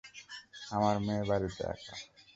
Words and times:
আমার 0.71 0.95
মেয়ে 1.05 1.23
বাড়িতে 1.29 1.63
একা। 1.73 1.93